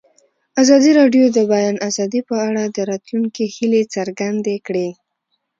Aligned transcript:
ازادي 0.61 0.91
راډیو 0.99 1.25
د 1.31 1.33
د 1.37 1.39
بیان 1.51 1.75
آزادي 1.89 2.21
په 2.29 2.35
اړه 2.47 2.63
د 2.75 2.77
راتلونکي 2.91 3.43
هیلې 3.55 3.83
څرګندې 3.95 4.55
کړې. 4.67 4.89